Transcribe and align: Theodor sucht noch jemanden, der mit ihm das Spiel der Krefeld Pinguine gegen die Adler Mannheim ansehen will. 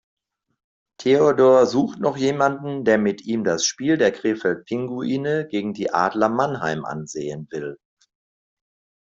Theodor 0.97 1.67
sucht 1.67 1.99
noch 1.99 2.17
jemanden, 2.17 2.85
der 2.85 2.97
mit 2.97 3.23
ihm 3.27 3.43
das 3.43 3.65
Spiel 3.65 3.99
der 3.99 4.11
Krefeld 4.11 4.65
Pinguine 4.65 5.47
gegen 5.47 5.73
die 5.73 5.93
Adler 5.93 6.27
Mannheim 6.27 6.85
ansehen 6.85 7.47
will. 7.51 7.77